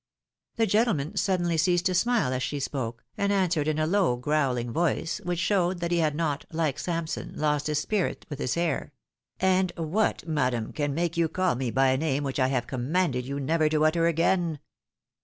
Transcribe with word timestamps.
"The 0.57 0.65
gentleman 0.65 1.15
suddenly 1.15 1.57
ceased 1.57 1.85
to 1.85 1.91
smUe 1.91 2.31
as 2.31 2.41
she 2.41 2.59
spoke, 2.59 3.03
and 3.19 3.31
answered 3.31 3.67
in 3.67 3.77
a 3.77 3.85
low 3.85 4.15
growling 4.15 4.73
voice, 4.73 5.21
which 5.23 5.37
showed 5.37 5.79
that 5.79 5.91
he 5.91 5.99
had 5.99 6.15
not, 6.15 6.43
like 6.51 6.79
Samson, 6.79 7.33
lost 7.35 7.67
his 7.67 7.77
spirit 7.77 8.25
with 8.27 8.39
his 8.39 8.55
hair, 8.55 8.93
"And 9.39 9.71
what, 9.77 10.27
madam, 10.27 10.73
can 10.73 10.95
make 10.95 11.17
you 11.17 11.29
call 11.29 11.53
me 11.53 11.69
by 11.69 11.89
a 11.89 11.97
name 11.97 12.23
which 12.23 12.39
I 12.39 12.47
have 12.47 12.65
com 12.65 12.87
manded 12.87 13.25
you 13.25 13.39
never 13.39 13.69
to 13.69 13.85
utter 13.85 14.07
again 14.07 14.57